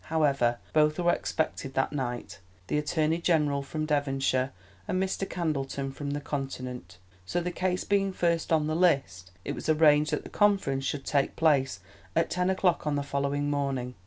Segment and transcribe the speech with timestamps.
[0.05, 4.51] However, both were expected that night—the Attorney General from Devonshire
[4.87, 5.29] and Mr.
[5.29, 10.09] Candleton from the Continent; so the case being first on the list, it was arranged
[10.09, 11.81] that the conference should take place
[12.15, 13.93] at ten o'clock on the following morning.